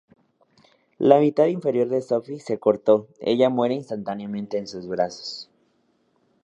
[0.97, 5.47] La mitad inferior de Sofi se cortó, ella muere instantáneamente en sus brazos.